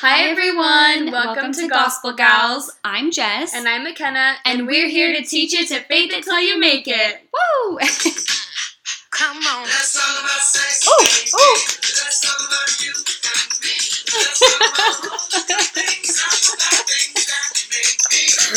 [0.00, 1.10] Hi, everyone.
[1.10, 2.70] Welcome, to, Gospel Gals.
[2.84, 3.52] I'm Jess.
[3.52, 6.86] And I'm McKenna, and, we're here to teach you to faith it till you make
[6.86, 7.26] it.
[7.34, 7.78] Woo!
[9.10, 9.64] Come on.
[9.66, 10.86] Let's talk about sex.
[10.86, 11.30] Oh, baby.
[11.34, 11.66] oh.
[11.82, 13.74] Let's about you and me.
[14.14, 16.97] Let's talk about all the things, all the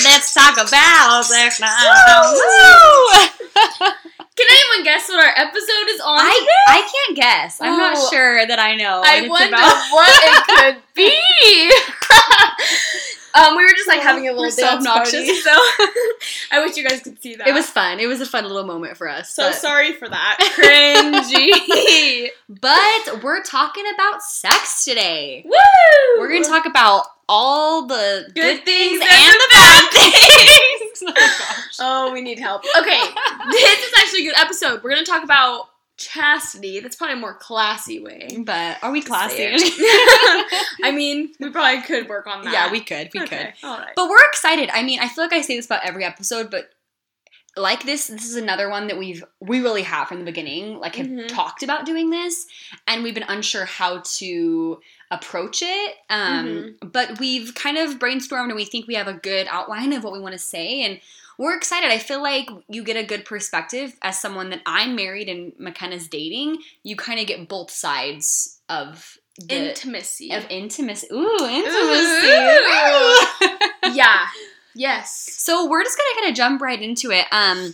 [0.04, 1.60] Let's talk about sex!
[4.38, 6.66] Can anyone guess what our episode is on I, today?
[6.68, 7.60] I can't guess.
[7.62, 7.78] I'm Oh.
[7.78, 9.02] not sure that I know.
[9.04, 9.92] I wonder about.
[9.92, 11.72] what it could be.
[13.34, 15.14] um, we were just like having a little so dance obnoxious.
[15.14, 15.52] party, so
[16.52, 17.48] I wish you guys could see that.
[17.48, 18.00] It was fun.
[18.00, 19.34] It was a fun little moment for us.
[19.34, 20.38] so but, sorry for that.
[20.56, 22.30] Cringy.
[22.50, 25.44] but we're talking about sex today.
[25.46, 26.20] Woo!
[26.20, 31.04] We're going to talk about all the good, things things and and the bad things.
[31.04, 31.78] oh, gosh.
[31.80, 32.64] Oh, we need help.
[32.78, 33.02] Okay,
[33.52, 34.84] this is actually a good episode.
[34.84, 35.70] We're gonna talk about
[36.02, 36.80] chastity.
[36.80, 38.28] That's probably a more classy way.
[38.44, 39.46] But are we classy?
[40.84, 42.54] I mean, we probably could work on that.
[42.54, 43.10] yeah, we could.
[43.14, 43.54] We could.
[43.64, 43.94] All right.
[43.96, 44.70] But we're excited.
[44.74, 46.70] I mean, I feel like I say this about every episode, but
[47.58, 50.80] like this, this is another one that we've we really have from the beginning.
[50.80, 51.28] Like have Mhm.
[51.28, 52.46] talked about doing this,
[52.88, 54.80] and we've been unsure how to
[55.12, 55.96] approach it.
[56.10, 56.88] Um, Mm-hmm.
[56.90, 60.14] But we've kind of brainstormed, and we think we have a good outline of what
[60.14, 61.02] we want to say, and
[61.42, 61.90] we're excited.
[61.90, 66.08] I feel like you get a good perspective as someone that I'm married and McKenna's
[66.08, 66.60] dating.
[66.84, 70.32] You kind of get both sides of the Intimacy.
[70.34, 71.08] of intimacy.
[71.12, 71.48] Ooh, Ooh.
[71.48, 72.28] intimacy.
[73.98, 74.28] yeah.
[74.76, 75.34] Yes.
[75.40, 77.26] So we're just gonna kind of jump right into it.
[77.32, 77.74] Um,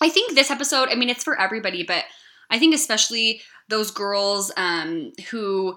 [0.00, 2.04] I think this episode, I mean, it's for everybody, but
[2.48, 5.76] I think especially those girls um, who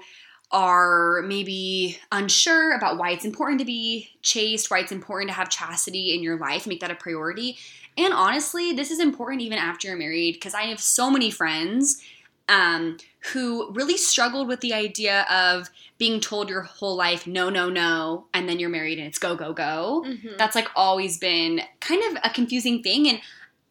[0.52, 5.50] are maybe unsure about why it's important to be chaste, why it's important to have
[5.50, 7.58] chastity in your life, make that a priority.
[7.98, 12.02] And honestly, this is important even after you're married because I have so many friends
[12.48, 12.98] um,
[13.34, 18.26] who really struggled with the idea of being told your whole life, no, no, no,
[18.34, 20.38] and then you're married and it's go, go, go Mhm.
[20.38, 23.20] that's like always been kind of a confusing thing and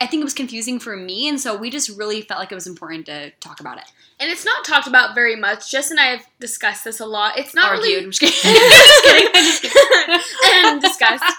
[0.00, 2.54] i think it was confusing for me and so we just really felt like it
[2.54, 3.84] was important to talk about it
[4.20, 5.70] And it's not talked about very much.
[5.72, 7.36] Jess and I have discussed this a lot.
[7.36, 8.60] It's not argued really I'm just kidding.
[8.70, 9.28] Just kidding.
[9.34, 10.64] I'm just kidding.
[10.70, 11.34] and discussed.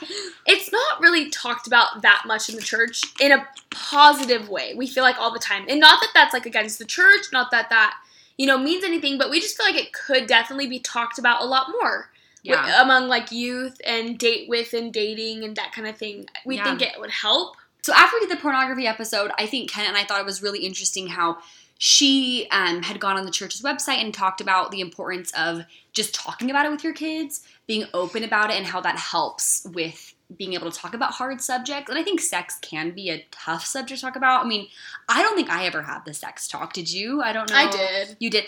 [0.45, 4.73] It's not really talked about that much in the church in a positive way.
[4.75, 7.49] We feel like all the time, and not that that's like against the church, not
[7.51, 7.95] that that
[8.37, 11.41] you know means anything, but we just feel like it could definitely be talked about
[11.41, 12.09] a lot more
[12.43, 16.27] yeah among like youth and date with and dating and that kind of thing.
[16.45, 16.65] We Yeah.
[16.65, 17.55] think it would help.
[17.85, 20.41] So after we did the pornography episode i think ken and i thought it was
[20.41, 21.37] really interesting how
[21.77, 26.15] she um, had gone on the church's website and talked about the importance of just
[26.15, 30.13] talking about it with your kids being open about it and how that helps with
[30.37, 33.65] being able to talk about hard subjects and i think sex can be a tough
[33.65, 34.67] subject to talk about i mean
[35.09, 37.69] i don't think i ever had the sex talk did you i don't know I
[37.69, 38.17] did.
[38.19, 38.45] You did.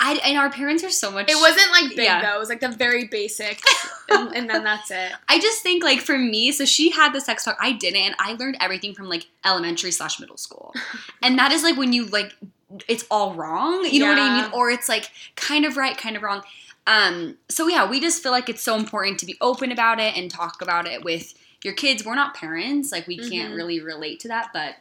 [0.00, 1.30] I and our parents are so much.
[1.30, 2.22] It wasn't like big Yeah.
[2.22, 2.36] though.
[2.36, 3.60] It was like the very basic,
[4.10, 5.12] and, and then that's it.
[5.28, 7.56] I just think like for me, so she had the sex talk.
[7.60, 10.74] I didn't, and I learned everything from like elementary slash middle school,
[11.22, 12.34] and that is like when you like
[12.88, 13.84] it's all wrong.
[13.84, 14.52] You know what I mean?
[14.52, 16.42] Or it's like kind of right, kind of wrong.
[16.86, 17.36] Um.
[17.48, 20.30] So yeah, we just feel like it's so important to be open about it and
[20.30, 22.04] talk about it with your kids.
[22.04, 23.56] We're not parents, like we can't Mhm.
[23.56, 24.76] really relate to that, but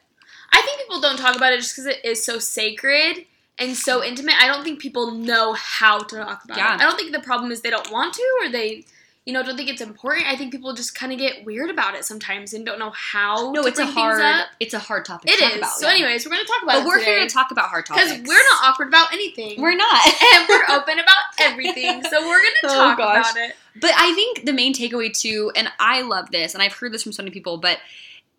[0.52, 3.26] I think people don't talk about it just because it is so sacred
[3.60, 4.36] and so intimate.
[4.42, 6.74] I don't think people know how to talk about Yeah.
[6.76, 6.80] it.
[6.80, 8.86] I don't think the problem is they don't want to or they,
[9.30, 10.26] you know, don't think it's important.
[10.26, 13.52] I think people just kind of get weird about it sometimes and don't know how.
[13.52, 14.24] no, to it's a hard,
[14.60, 15.30] it's a hard topic.
[15.30, 15.58] It to talk is.
[15.60, 15.94] About, so, yeah.
[15.94, 16.80] anyways, we're gonna talk about it.
[16.80, 19.62] but we're today here to talk about hard topics because we're not awkward about anything.
[19.62, 20.08] We're not.
[20.36, 22.04] and we're open about everything.
[22.06, 23.32] So we're gonna Oh, talk gosh.
[23.32, 23.56] about it.
[23.80, 27.04] But I think the main takeaway too, and I love this, and I've heard this
[27.04, 27.78] from so many people, but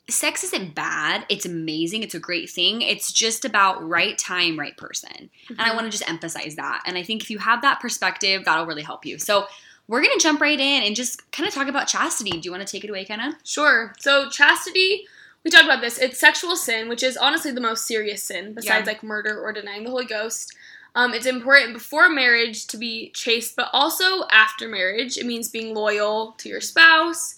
[0.08, 1.24] sex isn't bad.
[1.28, 2.02] It's amazing.
[2.02, 2.82] It's a great thing.
[2.82, 5.30] It's just about right time, right person.
[5.48, 5.76] And I mm-hmm.
[5.76, 6.82] want to just emphasize that.
[6.84, 9.18] And I think if you have that perspective, that'll really help you.
[9.18, 9.46] So
[9.90, 12.30] we're gonna jump right in and just kind of talk about chastity.
[12.30, 13.36] Do you want to take it away, Kenna?
[13.44, 13.92] Sure.
[13.98, 15.06] So chastity,
[15.44, 15.98] we talked about this.
[15.98, 18.92] It's sexual sin, which is honestly the most serious sin besides Yeah.
[18.92, 20.54] like murder or denying the Holy Ghost.
[20.94, 25.18] Um, it's important before marriage to be chaste, but also after marriage.
[25.18, 27.34] It means being loyal to your spouse.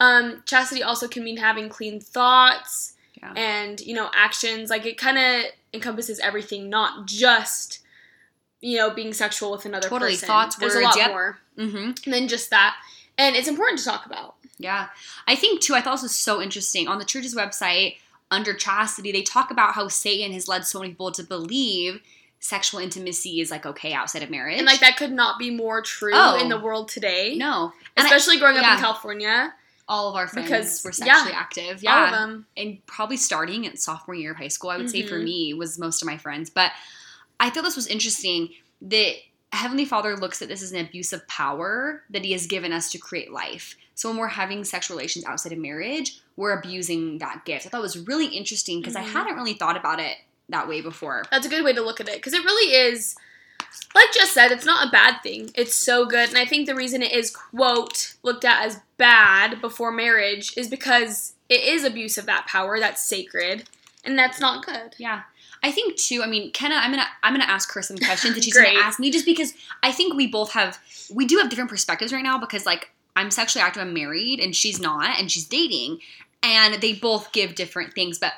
[0.00, 3.32] Um, chastity also can mean having clean thoughts Yeah.
[3.34, 4.70] and you know actions.
[4.70, 7.80] Like it kind of encompasses everything, not just
[8.60, 10.12] you know being sexual with another Totally.
[10.12, 10.26] person.
[10.26, 11.10] Thoughts, There's words, a lot yep.
[11.10, 12.10] more Mm-hmm.
[12.10, 12.76] than just that,
[13.16, 14.36] and it's important to talk about.
[14.58, 14.88] Yeah.
[15.26, 16.88] I think too, I thought this was so interesting.
[16.88, 17.96] On the church's website,
[18.30, 22.00] under chastity, they talk about how Satan has led so many people to believe
[22.40, 24.56] sexual intimacy is like okay outside of marriage.
[24.58, 26.38] And like that could not be more true Oh.
[26.40, 27.34] in the world today.
[27.36, 27.72] no.
[27.96, 29.54] And I- Especially growing up in California.
[29.88, 31.82] all of our friends Because, were yeah, sexually active.
[31.82, 31.96] Yeah.
[31.96, 32.46] All of them.
[32.56, 35.24] and probably starting at sophomore year of high school, I would say for Mhm.
[35.24, 36.50] me was most of my friends.
[36.50, 36.70] But
[37.40, 38.50] I thought this was interesting
[38.82, 39.14] that
[39.52, 42.90] Heavenly Father looks at this as an abuse of power that He has given us
[42.92, 43.76] to create life.
[43.94, 47.66] So when we're having sexual relations outside of marriage, we're abusing that gift.
[47.66, 49.00] I thought it was really interesting because Mhm.
[49.00, 50.18] I hadn't really thought about it
[50.48, 51.24] that way before.
[51.30, 53.16] That's a good way to look at it because it really is,
[53.94, 55.50] like just said, it's not a bad thing.
[55.54, 56.28] It's so good.
[56.28, 60.68] And I think the reason it is, quote, looked at as bad before marriage is
[60.68, 63.68] because it is abuse of that power that's sacred.
[64.04, 64.94] And that's not good.
[64.98, 65.22] Yeah.
[65.62, 66.22] I think too.
[66.22, 68.98] I mean, Kenna, I'm gonna I'm gonna ask her some questions that she's gonna ask
[68.98, 70.78] me, just because I think we both have
[71.12, 72.38] we do have different perspectives right now.
[72.38, 76.00] Because like I'm sexually active, I'm married, and she's not, and she's dating,
[76.42, 78.18] and they both give different things.
[78.18, 78.32] But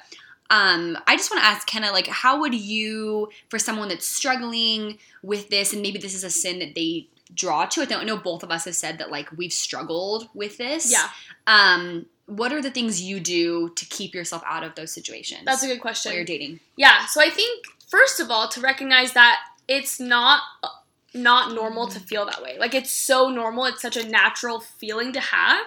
[0.50, 4.98] um, I just want to ask Kenna, like, how would you, for someone that's struggling
[5.22, 7.92] with this, and maybe this is a sin that they draw to it?
[7.92, 10.90] I know both of us have said that like we've struggled with this.
[10.90, 11.08] Yeah,
[11.46, 15.42] Um, what are the things you do to keep yourself out of those situations?
[15.44, 16.10] that's a good question.
[16.10, 16.60] while you're dating.
[16.76, 19.38] Yeah, so I think first of all to recognize that
[19.68, 20.42] it's not
[21.12, 22.56] not normal to feel that way.
[22.58, 25.66] Like it's so normal, it's such a natural feeling to have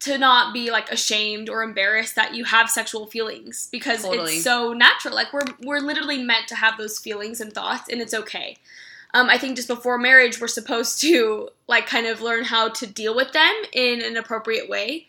[0.00, 4.34] to not be like ashamed or embarrassed that you have sexual feelings because Totally.
[4.34, 5.14] it's so natural.
[5.14, 8.56] Like we're we're literally meant to have those feelings and thoughts and it's okay.
[9.12, 12.86] Um, I think just before marriage, we're supposed to like kind of learn how to
[12.86, 15.08] deal with them in an appropriate way.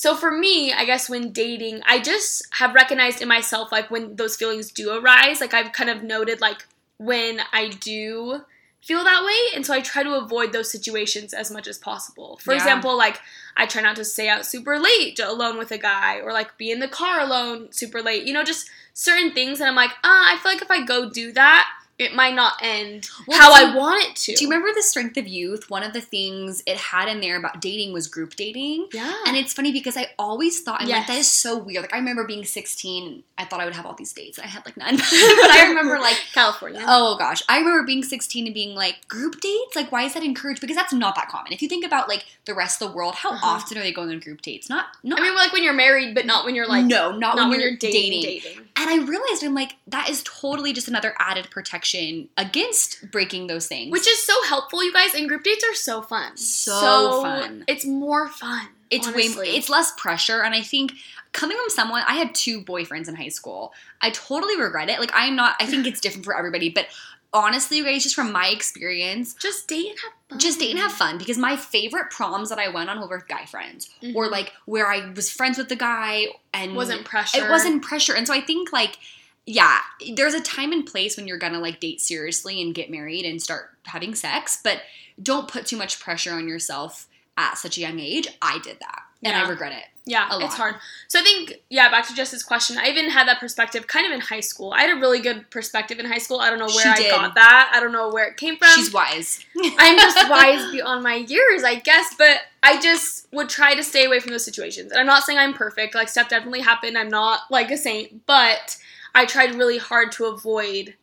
[0.00, 4.16] So for me, I guess when dating, I just have recognized in myself like when
[4.16, 6.66] those feelings do arise, like I've kind of noted like
[6.96, 8.40] when I do
[8.80, 12.38] feel that way, and so I try to avoid those situations as much as possible.
[12.42, 12.56] For Yeah.
[12.56, 13.20] example, like
[13.58, 16.70] I try not to stay out super late alone with a guy or like be
[16.70, 18.24] in the car alone super late.
[18.24, 21.10] You know, just certain things that I'm like, ah, I feel like if I go
[21.10, 21.68] do that,
[22.00, 24.34] it might not end Well, how I want it to.
[24.34, 25.68] Do you remember the Strength of Youth?
[25.70, 28.88] One of the things it had in there about dating was group dating.
[28.92, 29.14] Yeah.
[29.26, 31.82] And it's funny because I always thought, I'm like, that is so weird.
[31.82, 34.38] Like, I remember being 16, and I thought I would have all these dates.
[34.38, 34.96] and I had like none.
[34.96, 36.80] but I remember, like, California.
[36.86, 39.76] oh gosh, I remember being 16 and being like, group dates?
[39.76, 40.60] Like, why is that encouraged?
[40.60, 41.52] Because that's not that common.
[41.52, 43.46] If you think about, like, the rest of the world, how Uh-huh.
[43.46, 44.68] often are they going on group dates?
[44.68, 47.36] Not, not, I mean, like when you're married, but not when you're like no, not,
[47.36, 48.22] not when, you're, dating.
[48.22, 48.66] dating.
[48.76, 53.66] And I realized, I'm like, that is totally just another added protection against breaking those
[53.66, 53.92] things.
[53.92, 55.14] Which is so helpful, you guys.
[55.14, 56.36] And group dates are so fun.
[56.36, 57.64] So fun.
[57.66, 58.68] It's more fun.
[58.90, 59.48] it's honestly.
[59.50, 60.94] way it's less pressure and i think
[61.32, 65.12] coming from someone i had two boyfriends in high school i totally regret it like
[65.14, 66.86] i'm not i think it's different for everybody but
[67.32, 70.38] honestly you guys just from my experience just date and have fun.
[70.38, 73.28] just date and have fun because my favorite proms that i went on were with
[73.28, 74.30] guy friends or Mhm.
[74.32, 77.44] like where i was friends with the guy and wasn't pressure.
[77.44, 78.98] it wasn't pressure and so i think like
[79.46, 79.78] yeah
[80.14, 83.40] there's a time and place when you're gonna like date seriously and get married and
[83.42, 84.82] start having sex but
[85.22, 87.06] don't put too much pressure on yourself
[87.36, 90.76] at such a young age i did that and i regret it Yeah, it's hard.
[91.08, 92.78] So I think, yeah, back to Jess's question.
[92.78, 94.72] I even had that perspective kind of in high school.
[94.72, 96.40] I had a really good perspective in high school.
[96.40, 97.10] I don't know where She I did.
[97.10, 97.70] got that.
[97.74, 98.68] I don't know where it came from.
[98.74, 99.44] she's wise
[99.78, 104.04] I'm just wise beyond my years, I guess, but I just would try to stay
[104.06, 104.90] away from those situations.
[104.90, 105.94] And I'm not saying I'm perfect.
[105.94, 106.96] Like stuff definitely happened.
[106.98, 108.78] I'm not like a saint, but
[109.14, 110.94] I tried really hard to avoid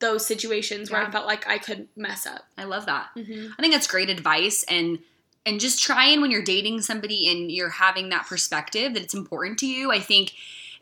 [0.00, 2.44] those situations where I felt like I could mess up.
[2.58, 3.52] i love that Mm-hmm.
[3.56, 4.98] I think that's great advice and
[5.44, 9.14] and just try and when you're dating somebody and you're having that perspective that it's
[9.14, 10.32] important to you, I think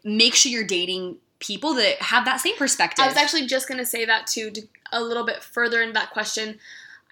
[0.04, 3.02] make sure you're dating people that have that same perspective.
[3.02, 4.62] I was actually just gonna say that too, to
[4.92, 6.58] a little bit further in that question.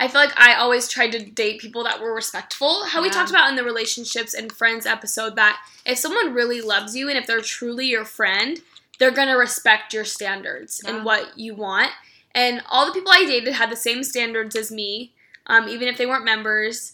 [0.01, 2.85] I feel like I always tried to date people that were respectful.
[2.85, 6.95] How we talked about in the relationships and friends episode that if someone really loves
[6.95, 8.61] you and if they're truly your friend,
[8.99, 10.91] they're gonna respect your standards Yeah.
[10.97, 11.91] and what you want.
[12.33, 15.15] And all the people I dated had the same standards as me,
[15.47, 16.93] um, even if they weren't members.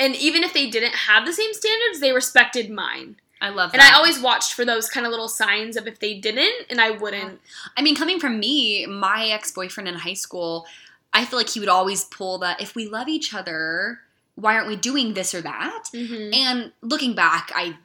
[0.00, 3.16] And even if they didn't have the same standards, they respected mine.
[3.40, 3.80] I love that.
[3.80, 3.94] And.
[3.94, 6.90] I always watched for those kind of little signs of if they didn't, and I
[6.90, 7.40] wouldn't.
[7.76, 10.66] I mean, coming from me, my ex boyfriend in high school,
[11.12, 14.00] I feel like he would always pull that if we love each other,
[14.34, 15.84] why aren't we doing this or that?
[15.94, 16.34] Mm-hmm.
[16.34, 17.76] And looking back, I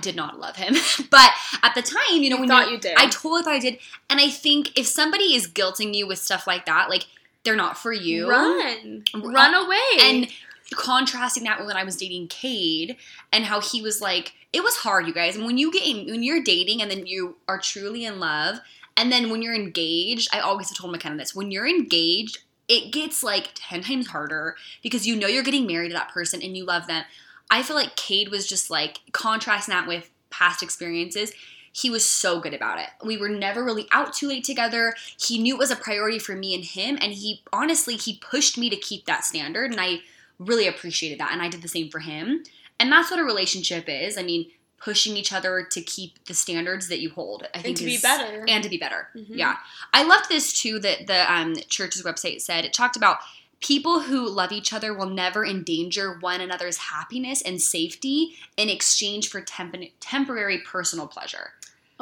[0.00, 0.74] did not love him.
[1.10, 1.30] but
[1.62, 2.94] at the time, you know, You when thought you're- you did.
[2.96, 3.78] I totally thought I did.
[4.08, 7.06] And I think if somebody is guilting you with stuff like that, like
[7.44, 8.28] they're not for you.
[8.28, 9.78] Run- Run away.
[10.00, 10.28] And
[10.74, 12.96] contrasting that with when I was dating Cade
[13.32, 15.36] and how he was like, it was hard, you guys.
[15.36, 18.58] And when you get in, when you're dating and then you are truly in love,
[18.96, 22.92] and then when you're engaged, I always have told McKenna this: when you're engaged, it
[22.92, 26.56] gets like ten times harder because you know you're getting married to that person and
[26.56, 27.04] you love them.
[27.50, 31.32] I feel like Cade was just like contrasting that with past experiences.
[31.72, 32.88] He was so good about it.
[33.04, 34.94] We were never really out too late together.
[35.20, 38.58] He knew it was a priority for me and him, and he honestly he pushed
[38.58, 40.00] me to keep that standard, and I
[40.40, 42.42] really appreciated that, and I did the same for him.
[42.80, 44.18] And that's what a relationship is.
[44.18, 47.46] I mean, pushing each other to keep the standards that you hold.
[47.54, 48.44] I think and to be better.
[48.48, 49.08] and to be better.
[49.14, 49.26] Mhm.
[49.36, 49.56] Yeah.
[49.92, 52.64] I loved this too that the um, church's website said.
[52.64, 53.18] It talked about
[53.60, 59.28] people who love each other will never endanger one another's happiness and safety in exchange
[59.28, 61.50] for temp- temporary personal pleasure.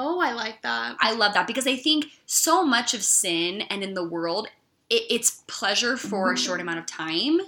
[0.01, 0.97] Oh, I like that.
[1.01, 4.47] I love that because I think so much of sin and in the world,
[4.89, 7.41] it, it's pleasure for a short amount of time.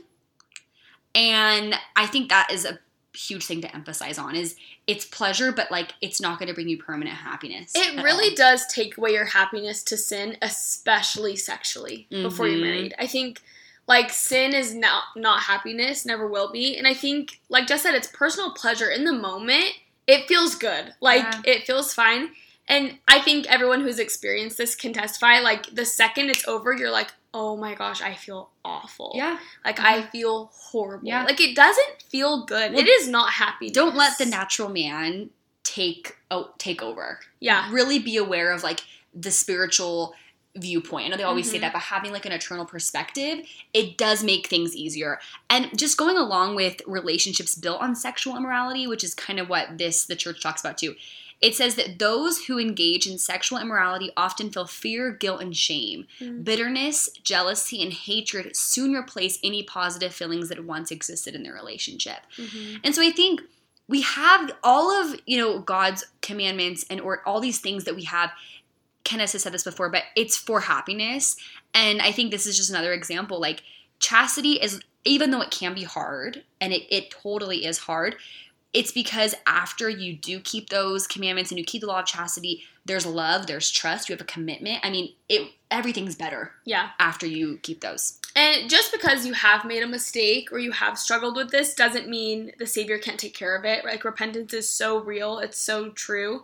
[1.14, 2.79] And I think that is a
[3.12, 4.55] huge thing to emphasize on is
[4.87, 8.37] it's pleasure but like it's not going to bring you permanent happiness It really all.
[8.37, 12.62] does take away your happiness to sin, especially sexually, before you're Mhm.
[12.62, 12.95] married.
[13.00, 13.40] I think
[13.88, 16.76] like sin is not not happiness, never will be.
[16.76, 19.75] And I think, like just said, it's personal pleasure in the moment.
[20.07, 20.95] It feels good.
[21.00, 21.43] Like Yeah.
[21.45, 22.31] it feels fine.
[22.69, 25.40] And I think everyone who's experienced this can testify.
[25.40, 29.13] Like the second it's over, you're like, oh my gosh, I feel awful.
[29.15, 31.07] yeah Like I feel horrible.
[31.07, 31.25] Yeah.
[31.25, 32.73] Like it doesn't feel good.
[32.73, 33.71] Well, it is not happy.
[33.71, 35.31] don't let the natural man
[35.63, 37.69] take oh, take over Yeah.
[37.73, 38.81] really be aware of like
[39.15, 40.15] the spiritual
[40.57, 41.07] viewpoint.
[41.07, 41.61] I know they always say Mhm.
[41.61, 45.21] that, but having like an eternal perspective, it does make things easier.
[45.49, 49.79] And just going along with relationships built on sexual immorality, which is kind of what
[49.79, 50.97] this the church talks about too.
[51.41, 56.07] It says that those who engage in sexual immorality often feel fear, guilt, and shame.
[56.21, 56.45] Mm.
[56.45, 62.19] Bitterness, jealousy, and hatred soon replace any positive feelings that once existed in their relationship.
[62.37, 62.81] Mhm.
[62.85, 63.41] And so I think
[63.89, 68.05] we have all of, you know, God's commandments and or all these things that we
[68.05, 68.31] have.
[69.03, 71.37] Kenneth has said this before, but it's for happiness.
[71.73, 73.41] And I think this is just another example.
[73.41, 73.63] Like
[73.99, 78.17] chastity is even though it can be hard, and it, it totally is hard,
[78.73, 82.62] it's because after you do keep those commandments and you keep the law of chastity,
[82.85, 84.79] there's love, there's trust, you have a commitment.
[84.85, 86.91] I mean, it everything's better Yeah.
[86.99, 88.19] after you keep those.
[88.35, 92.09] And just because you have made a mistake or you have struggled with this doesn't
[92.09, 93.85] mean the Savior can't take care of it.
[93.85, 96.43] Like repentance is so real, it's so true.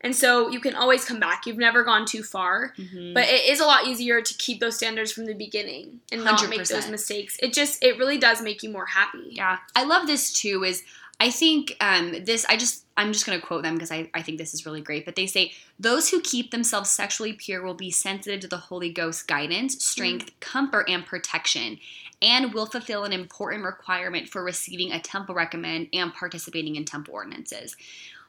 [0.00, 1.46] And so you can always come back.
[1.46, 2.74] You've never gone too far.
[2.76, 3.14] Mhm.
[3.14, 6.42] But it is a lot easier to keep those standards from the beginning and not
[6.48, 6.68] make 100%.
[6.82, 7.36] those mistakes.
[7.40, 9.28] It just it really does make you more happy.
[9.30, 10.62] Yeah, I love this too.
[10.64, 10.82] Is
[11.20, 12.44] I think um, this.
[12.48, 15.04] I just I'm just gonna quote them because I I think this is really great.
[15.04, 18.90] But they say those who keep themselves sexually pure will be sensitive to the Holy
[18.90, 21.78] Ghost guidance, strength, comfort, and protection,
[22.20, 27.14] and will fulfill an important requirement for receiving a temple recommend and participating in temple
[27.14, 27.76] ordinances.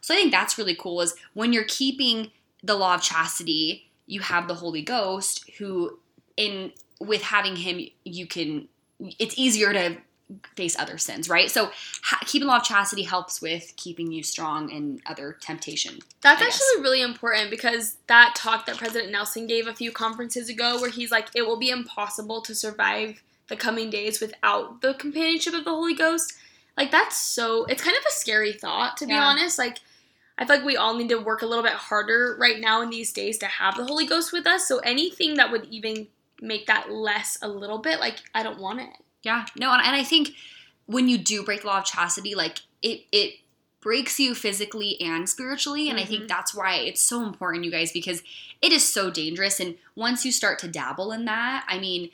[0.01, 1.01] So I think that's really cool.
[1.01, 2.32] Is when you're keeping
[2.63, 5.98] the law of chastity, you have the Holy Ghost who
[6.38, 8.68] in with having him you can
[9.20, 9.98] it's easier to
[10.55, 11.51] face other sins, right?
[11.51, 11.70] So
[12.03, 16.00] ha- keeping law of chastity helps with keeping you strong in other temptation.
[16.22, 20.79] That's actually really important because that talk that President Nelson gave a few conferences ago,
[20.82, 25.53] where he's like, it will be impossible to survive the coming days without the companionship
[25.53, 26.34] of the Holy Ghost.
[26.75, 29.24] Like, that's so, it's kind of a scary thought, to be Yeah.
[29.25, 29.60] honest.
[29.60, 29.77] Like,
[30.38, 32.89] I feel like we all need to work a little bit harder right now in
[32.89, 34.67] these days to have the Holy Ghost with us.
[34.67, 36.08] So anything that would even
[36.41, 38.89] make that less a little bit, like, I don't want it.
[39.25, 40.32] Yeah, no, and, and I think
[40.86, 43.39] when you do break the law of chastity, like it it
[43.82, 46.27] breaks you physically and spiritually, and I think Mhm.
[46.27, 48.24] that's why it's so important, you guys, because
[48.62, 49.60] it is so dangerous.
[49.60, 52.10] And once you start to dabble in that, I mean,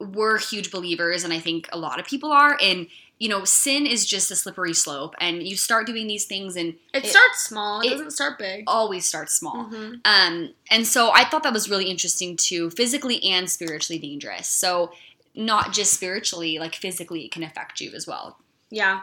[0.00, 2.56] we're huge believers, and I think a lot of people are.
[2.60, 2.86] And
[3.20, 6.74] you know, sin is just a slippery slope, and you start doing these things, and
[6.92, 8.64] It, It- starts small, it, it- doesn't start big.
[8.66, 9.66] always starts small.
[9.66, 10.00] Mhm.
[10.04, 14.48] Um, and so I thought that was really interesting too, physically and spiritually dangerous.
[14.48, 14.92] So
[15.34, 18.38] not just spiritually, like physically, it can affect you as well.
[18.70, 19.02] Yeah.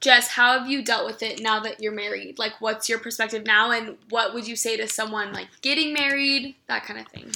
[0.00, 2.38] Jess, how have you dealt with it now that you're married?
[2.38, 6.54] Like, what's your perspective now, and what would you say to someone like getting married,
[6.68, 7.32] that kind of thing?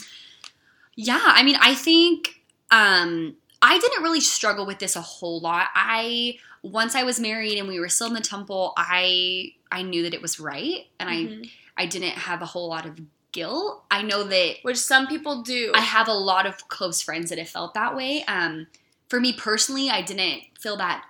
[0.94, 5.68] Yeah, I mean, I think um, I didn't really struggle with this a whole lot.
[5.74, 10.04] I once I was married and we were still in the temple, I I knew
[10.04, 11.50] that it was right, and Mhm.
[11.76, 13.00] I I didn't have a whole lot of
[13.32, 13.84] guilt.
[13.90, 15.72] I know that Which some people do.
[15.74, 18.24] I have a lot of close friends that have felt that way.
[18.24, 18.66] Um,
[19.08, 21.04] for me personally, I didn't feel that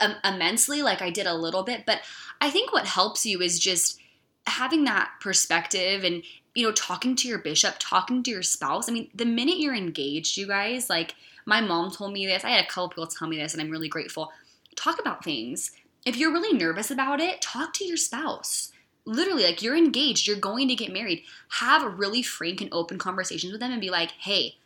[0.00, 1.84] uh, immensely, like I did a little bit.
[1.86, 2.00] But
[2.40, 4.00] I think what helps you is just
[4.46, 6.22] having that perspective and
[6.54, 8.88] you know talking to your bishop, talking to your spouse.
[8.88, 11.14] I mean, the minute you're engaged, you guys, like
[11.46, 12.44] my mom told me this.
[12.44, 14.32] I had a couple people tell me this, and I'm really grateful.
[14.76, 15.70] Talk about things.
[16.04, 18.72] If you're really nervous about it, talk to your spouse
[19.06, 21.22] literally like you're engaged you're going to get married
[21.60, 24.56] have really frank and open conversations with them and be like hey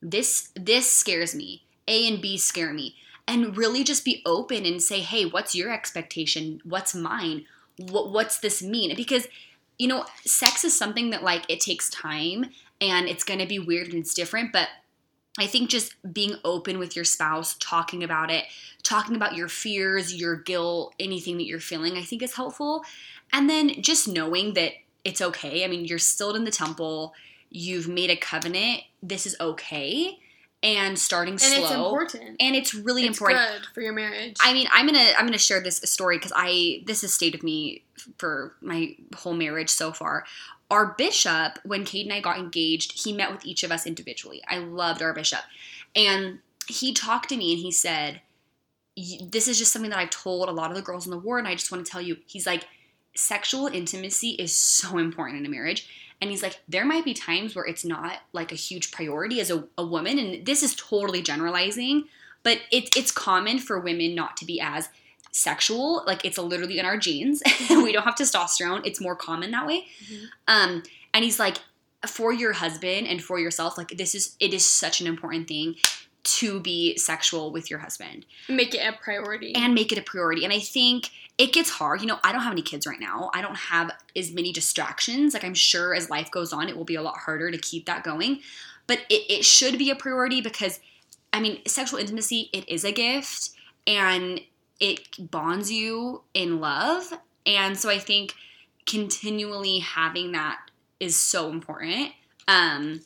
[0.00, 1.62] this this scares me.
[1.86, 2.94] A and b scare me.
[3.26, 6.60] And really just be open and say hey what's your expectation?
[6.64, 7.44] What's mine?
[7.76, 8.94] What, what's this mean?
[8.96, 9.28] Because
[9.78, 12.46] you know sex is something that like it takes time
[12.80, 14.68] and it's going to be weird and it's different but
[15.40, 18.46] I think just being open with your spouse, talking about it,
[18.82, 22.82] talking about your fears, your guilt, anything that you're feeling, I think is helpful.
[23.32, 24.72] And then just knowing that
[25.04, 25.64] it's okay.
[25.64, 27.14] I mean, you're still in the temple,
[27.50, 30.18] you've made a covenant, this is okay.
[30.60, 31.62] And starting and slow.
[31.62, 32.36] it's important.
[32.40, 33.40] And it's really it's important.
[33.48, 34.36] good for your marriage.
[34.40, 37.44] I mean, I'm gonna I'm gonna share this story because I this has stayed with
[37.44, 37.84] me
[38.18, 40.24] for my whole marriage so far.
[40.68, 44.42] Our bishop, when Cade and I got engaged, he met with each of us individually.
[44.48, 45.44] I loved our bishop,
[45.94, 48.20] and he talked to me and he said,
[48.96, 51.38] "This is just something that I've told a lot of the girls in the ward,
[51.38, 52.66] and I just want to tell you." He's like,
[53.18, 55.88] "Sexual intimacy is so important in a marriage."
[56.20, 59.50] And he's like, there might be times where it's not like a huge priority as
[59.52, 62.04] a, a woman, and this is totally generalizing,
[62.42, 64.88] but it, it's common for women not to be as
[65.30, 66.02] sexual.
[66.06, 67.40] Like it's literally in our genes.
[67.70, 68.84] we don't have testosterone.
[68.84, 69.86] It's more common that way.
[70.10, 70.24] Mhm.
[70.48, 70.82] Um,
[71.14, 71.58] and he's like,
[72.06, 75.76] for your husband and for yourself, like this is it is such an important thing
[76.24, 79.54] to be sexual with your husband Make it a priority.
[79.54, 80.44] and make it a priority.
[80.44, 82.00] And I think it gets hard.
[82.00, 83.30] You know, I don't have any kids right now.
[83.32, 85.34] I don't have as many distractions.
[85.34, 87.86] Like I'm sure as life goes on, it will be a lot harder to keep
[87.86, 88.40] that going.
[88.88, 90.80] But it, it should be a priority because
[91.32, 93.50] I mean, sexual intimacy, it is a gift
[93.86, 94.40] and
[94.80, 97.12] it bonds you in love.
[97.46, 98.34] And so I think
[98.86, 100.58] continually having that
[100.98, 102.12] is so important.
[102.48, 103.02] Um,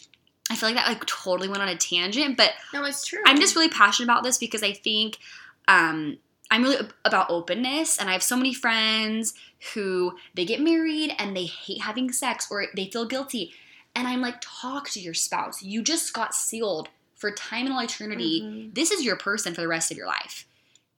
[0.51, 3.21] I feel like that like totally went on a tangent, but no, it's true.
[3.27, 5.19] I'm just really passionate about this because I think
[5.67, 6.19] um,
[6.53, 9.33] I'm really about openness, and I have so many friends
[9.73, 13.55] who they get married and they hate having sex or they feel guilty,
[13.95, 15.63] and I'm like, talk to your spouse.
[15.63, 18.43] You just got sealed for time and all eternity.
[18.43, 18.75] Mhm.
[18.75, 20.45] This is your person for the rest of your life.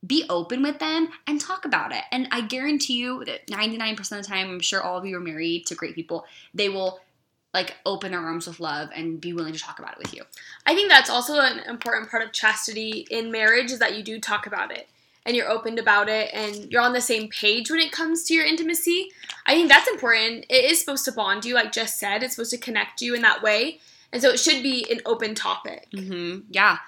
[0.05, 2.03] Be open with them and talk about it.
[2.11, 5.21] And I guarantee you that 99% of the time, I'm sure all of you are
[5.21, 6.27] married to great people.
[6.53, 7.01] They will
[7.53, 10.25] like open their arms with love and be willing to talk about it with you.
[10.67, 14.19] I think that's also an important part of chastity in marriage is that you do
[14.19, 14.89] talk about it
[15.27, 18.35] and you're open about it and you're on the same page when it comes to
[18.35, 19.11] your intimacy.
[19.47, 20.45] I think that's important.
[20.49, 22.23] It is supposed to bond you, like just said.
[22.23, 23.81] It's supposed to connect you in that way.
[24.13, 25.89] And so it should be an open topic.
[25.95, 26.79] hmm Yeah.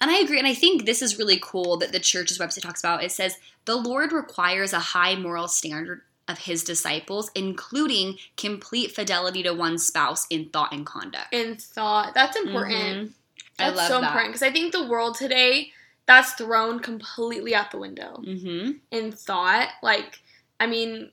[0.00, 0.38] And I agree.
[0.38, 3.02] And I think this is really cool that the church's website talks about.
[3.02, 9.42] It says, the Lord requires a high moral standard of his disciples, including complete fidelity
[9.44, 11.32] to one's spouse in thought and conduct.
[11.32, 13.08] In thought, that's important.
[13.10, 13.12] Mhm.
[13.58, 14.06] I That's love so that.
[14.08, 15.72] important because I think the world today
[16.06, 18.16] that's thrown completely out the window.
[18.24, 20.20] hmm In thought, like,
[20.60, 21.10] I mean,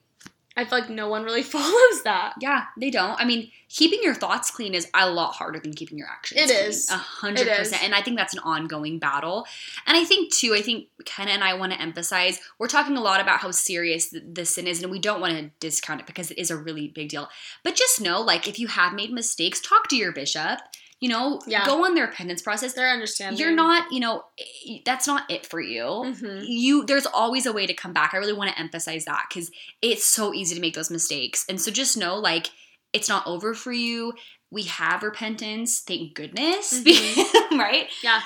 [0.56, 2.36] I feel like no one really follows that.
[2.40, 3.20] Yeah, they don't.
[3.20, 6.54] I mean, keeping your thoughts clean is a lot harder than keeping your actions It
[6.56, 6.70] clean.
[6.70, 6.92] is.
[6.92, 9.48] A hundred percent, And I think that's an ongoing battle.
[9.88, 13.02] And I think too, I think Kenna and I want to emphasize, we're talking a
[13.02, 16.30] lot about how serious the sin is, and we don't want to discount it because
[16.30, 17.30] it is a really big deal.
[17.64, 20.60] But just know, like, if you have made mistakes, talk to your bishop.
[21.04, 21.66] You know, Yeah.
[21.66, 22.72] go on their penance process.
[22.74, 23.38] They're understanding.
[23.38, 26.46] You're not, you know, eh, that's not it for you Mhm.
[26.48, 28.14] you there's always a way to come back.
[28.14, 31.44] I really want to emphasize that cuz it's so easy to make those mistakes.
[31.50, 32.52] And so just know like
[32.94, 34.14] it's not over for you.
[34.50, 36.74] We have repentance, thank goodness.
[36.74, 37.60] Mhm.
[37.66, 37.90] right?
[38.02, 38.22] Yeah.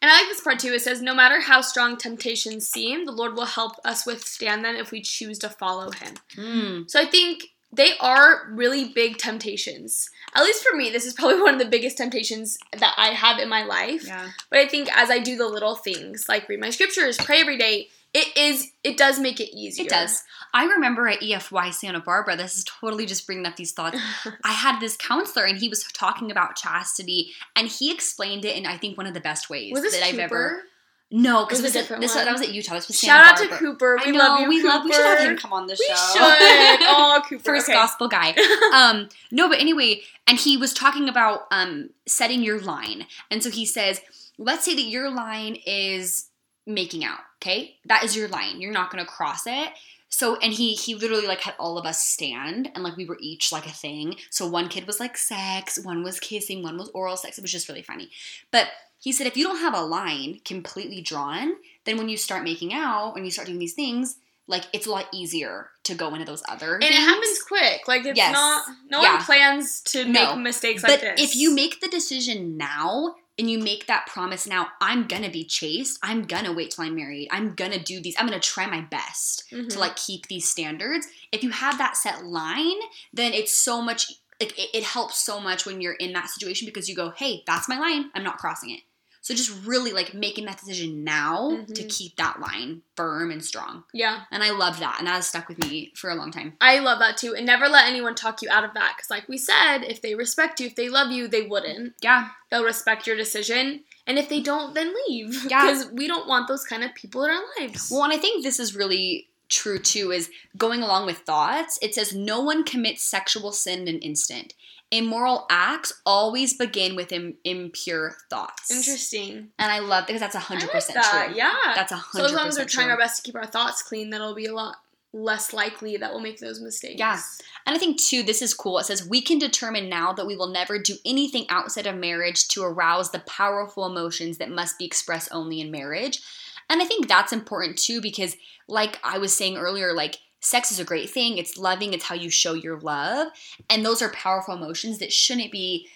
[0.00, 0.72] And I like this part too.
[0.72, 4.76] It says, No matter how strong temptations seem, the Lord will help us withstand them
[4.76, 6.14] if we choose to follow Him.
[6.36, 6.90] Mm.
[6.90, 7.44] So I think
[7.76, 10.10] they are really big temptations.
[10.34, 13.38] At least for me, this is probably one of the biggest temptations that I have
[13.38, 14.06] in my life.
[14.06, 14.30] Yeah.
[14.50, 17.58] But I think as I do the little things, like read my scriptures, pray every
[17.58, 19.84] day, it is it does make it easier.
[19.84, 20.22] It does.
[20.54, 23.98] I remember at EFY Santa Barbara, this is totally just bringing up these thoughts.
[24.44, 28.64] I had this counselor and he was talking about chastity and he explained it in
[28.64, 30.62] I think one of the best ways that I've ever
[31.10, 32.00] No, because this, this one?
[32.00, 32.74] that was at Utah.
[32.74, 33.96] This was Shout out to Cooper.
[34.04, 34.48] We I know, love you.
[34.48, 34.68] we Cooper.
[34.68, 35.82] love we should have him come on the show.
[35.88, 36.80] We should.
[36.88, 37.44] Oh, Cooper.
[37.44, 37.74] First okay.
[37.74, 38.34] gospel guy.
[38.74, 43.06] um, no, but anyway, and he was talking about um, setting your line.
[43.30, 44.00] And so he says,
[44.36, 46.28] let's say that your line is
[46.66, 47.76] making out, okay?
[47.84, 48.60] That is your line.
[48.60, 49.70] You're not going to cross it.
[50.08, 53.18] So and he he literally like had all of us stand and like we were
[53.20, 54.16] each like a thing.
[54.30, 57.38] So one kid was like sex, one was kissing, one was oral sex.
[57.38, 58.10] It was just really funny.
[58.50, 58.68] But
[59.06, 61.52] he said if you don't have a line completely drawn,
[61.84, 64.16] then when you start making out and you start doing these things,
[64.48, 67.86] like it's a lot easier to go into those other And it happens quick.
[67.86, 68.32] Like it's Yes.
[68.32, 68.64] not.
[68.90, 69.14] No Yeah.
[69.14, 70.34] one plans to No.
[70.34, 71.20] make mistakes But like this.
[71.20, 75.44] if you make the decision now and you make that promise now, I'm gonna be
[75.44, 76.00] chaste.
[76.02, 77.28] I'm gonna wait till I'm married.
[77.30, 78.16] I'm gonna do these.
[78.18, 79.68] I'm gonna try my best Mhm.
[79.70, 81.06] to like keep these standards.
[81.30, 82.80] If you have that set line,
[83.12, 84.10] then it's so much.
[84.40, 87.42] Like it, it helps so much when you're in that situation because you go, "Hey,
[87.46, 88.10] that's my line.
[88.14, 88.82] I'm not crossing it."
[89.26, 91.90] So just really like making that decision now to Mhm.
[91.90, 93.82] keep that line firm and strong.
[93.92, 96.56] yeah, And I love that, and that has stuck with me for a long time.
[96.60, 97.34] I love that too.
[97.34, 98.92] And never let anyone talk you out of that.
[98.96, 101.94] Because, like we said, if they respect you, if they love you, they wouldn't.
[102.00, 103.82] Yeah, They'll respect your decision.
[104.06, 105.44] And if they don't, then leave.
[105.50, 105.62] Yeah.
[105.72, 107.90] Because we don't want those kind of people in our lives.
[107.90, 111.80] Well, and I think this is really true too, is going along with thoughts.
[111.82, 114.54] It says, No one commits sexual sin in an instant.
[114.92, 118.70] Immoral acts always begin with Im- impure thoughts.
[118.70, 119.48] Interesting.
[119.58, 121.26] And I love that because that's I 100% like that.
[121.26, 121.36] true.
[121.36, 121.54] Yeah.
[121.74, 122.92] That's 100% so as long as we're trying true.
[122.92, 124.76] our best to keep our thoughts clean, that'll be a lot
[125.12, 126.98] less likely that we'll make those mistakes.
[126.98, 127.18] Yeah.
[127.66, 128.78] And I think too, this is cool.
[128.78, 132.46] It says we can determine now that we will never do anything outside of marriage
[132.48, 136.20] to arouse the powerful emotions that must be expressed only in marriage.
[136.68, 138.36] And I think that's important too because,
[138.68, 141.38] like I was saying earlier, like sex is a great thing.
[141.38, 141.92] It's loving.
[141.94, 143.28] It's how you show your love,
[143.68, 145.88] and those are powerful emotions that shouldn't be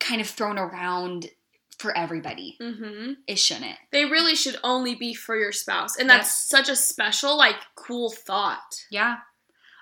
[0.00, 1.30] kind of thrown around
[1.78, 2.56] for everybody.
[2.60, 3.12] Mm-hmm.
[3.26, 3.76] It shouldn't.
[3.90, 5.96] They really should only be for your spouse.
[5.96, 8.84] And that's such a special, like, cool thought.
[8.90, 9.16] Yeah,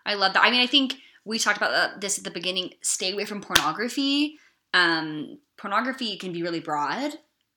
[0.07, 0.43] I love that.
[0.45, 2.71] I mean, I think we talked about uh, this at the beginning.
[2.83, 4.39] Stay away from pornography.
[4.75, 7.13] Um, pornography can be really broad,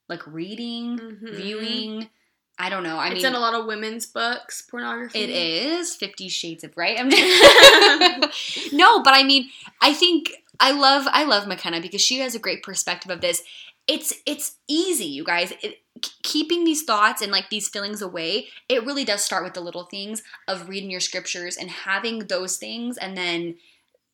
[0.10, 1.36] like reading, Mhm.
[1.36, 2.10] viewing.
[2.58, 2.98] I don't know.
[2.98, 5.20] I it's mean, in a lot of women's books, pornography.
[5.20, 6.98] it is Fifty Shades of Right.
[7.00, 7.10] I'm
[8.72, 9.50] no, but I mean,
[9.82, 13.44] I think I love I love McKenna because she has a great perspective of this.
[13.88, 15.54] It's it's easy, you guys.
[15.62, 15.80] It,
[16.24, 19.86] keeping these thoughts and like these feelings away, it really does start with the little
[19.86, 23.56] things of reading your scriptures and having those things, and then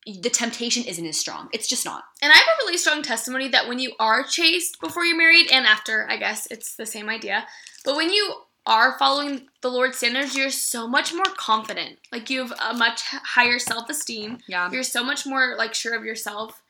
[0.06, 1.48] the temptation isn't as strong.
[1.52, 2.04] It's just not.
[2.20, 5.48] And I have a really strong testimony that when you are chaste before you're married
[5.52, 7.46] and after, I guess it's the same idea.
[7.84, 8.34] But when you
[8.66, 11.98] are following the Lord's standards, you're so much more confident.
[12.10, 14.38] Like you have a much higher self-esteem.
[14.48, 14.70] Yeah.
[14.70, 16.62] You're so much more like sure of yourself.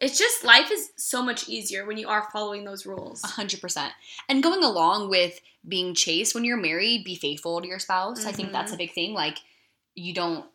[0.00, 3.24] It's just life is so much easier when you are following those rules.
[3.24, 3.92] A hundred percent.
[4.28, 8.24] And going along with being chaste when you're married, be faithful to your spouse.
[8.24, 8.74] I think that's mm-hmm.
[8.74, 9.12] a big thing.
[9.12, 9.38] Like
[9.94, 10.46] you don't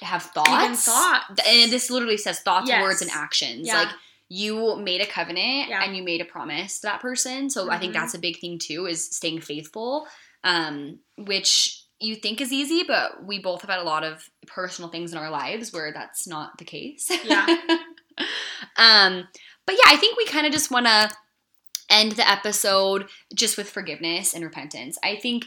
[0.00, 0.50] have thoughts.
[0.50, 1.40] Even thoughts.
[1.46, 2.82] And this literally says thoughts, Yes.
[2.82, 3.66] words, and actions.
[3.66, 3.80] Yeah.
[3.82, 3.88] Like
[4.28, 5.82] you made a covenant Yeah.
[5.84, 7.50] and you made a promise to that person.
[7.50, 7.96] So I think Mhm.
[7.96, 10.06] that's a big thing too, is staying faithful.
[10.44, 14.90] Um, which you think is easy, but we both have had a lot of personal
[14.90, 17.08] things in our lives where that's not the case.
[17.24, 17.46] Yeah.
[18.76, 19.28] um,
[19.66, 21.10] but yeah, I think we kind of just want to
[21.90, 24.98] end the episode just with forgiveness and repentance.
[25.04, 25.44] I think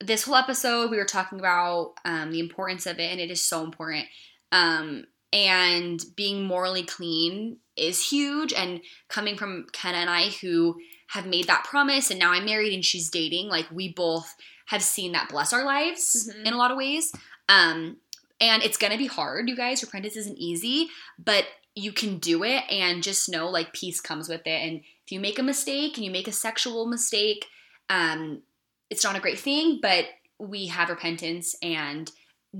[0.00, 3.42] this whole episode we were talking about um, the importance of it, and it is
[3.42, 4.06] so important.
[4.52, 8.52] Um, and being morally clean is huge.
[8.52, 10.76] And coming from Kenna and I, who
[11.08, 14.34] have made that promise, and now I'm married and she's dating, like we both
[14.66, 16.46] have seen that bless our lives Mhm.
[16.46, 17.12] in a lot of ways.
[17.48, 17.98] Um,
[18.40, 19.82] and it's gonna be hard, you guys.
[19.82, 24.46] Repentance isn't easy, but you can do it and just know like peace comes with
[24.46, 24.62] it.
[24.62, 27.46] And if you make a mistake and you make a sexual mistake,
[27.88, 28.42] um,
[28.90, 30.06] it's not a great thing, but
[30.38, 32.10] we have repentance and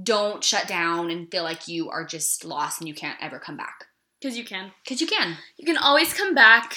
[0.03, 3.57] don't shut down and feel like you are just lost and you can't ever come
[3.57, 3.87] back.
[4.21, 4.73] Because you can.
[4.83, 5.37] Because you can.
[5.57, 6.75] You can always come back.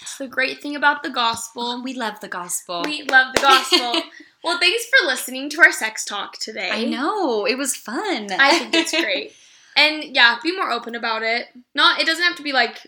[0.00, 1.82] It's the great thing about the gospel.
[1.82, 2.82] We love the gospel.
[2.84, 4.02] We love the gospel.
[4.44, 6.70] well, thanks for listening to our sex talk today.
[6.70, 7.44] I know.
[7.44, 8.28] It was fun.
[8.32, 9.32] I think it's great.
[9.76, 11.46] And yeah, be more open about it.
[11.72, 12.84] Not it doesn't have to be like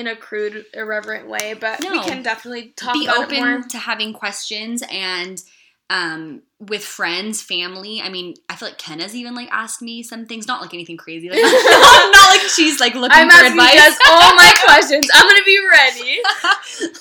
[0.00, 3.54] in a crude, irreverent way, but we can definitely talk Be about it more.
[3.58, 5.42] open to having questions and
[5.90, 8.00] um with friends, family.
[8.00, 10.96] I mean, I feel like Kenna's even like asked me some things, not like anything
[10.96, 11.28] crazy.
[11.30, 13.74] Like not like she's like looking I'm for advice.
[13.74, 15.08] guys all my questions.
[15.12, 16.18] I'm gonna be ready.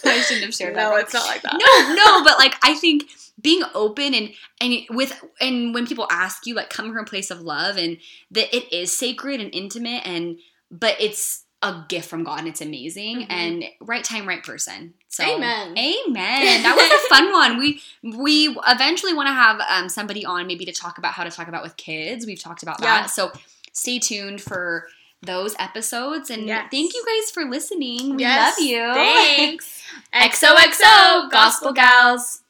[0.06, 0.90] I shouldn't have shared that.
[0.90, 1.54] no, it's not like that.
[1.54, 3.04] no, no, but like I think
[3.42, 7.30] being open and and with and when people ask you, like come from a place
[7.32, 7.98] of love and
[8.32, 10.40] that it is sacred and intimate and
[10.72, 13.32] but it's a gift from God and it's amazing Mhm.
[13.32, 14.94] and right time, right person.
[15.10, 15.78] So Amen.
[15.78, 16.64] Amen.
[16.64, 17.58] That was a fun one.
[17.58, 21.30] We we eventually want to have um, somebody on maybe to talk about how to
[21.32, 22.26] talk about with kids.
[22.26, 23.02] We've talked about Yeah.
[23.02, 23.10] that.
[23.10, 23.32] So
[23.74, 24.88] stay tuned for
[25.22, 26.70] those episodes and Yes.
[26.72, 28.16] thank you guys for listening.
[28.16, 28.94] We Yes, love you.
[28.94, 29.84] Thanks.
[30.14, 32.42] XOXO, Gospel Gals.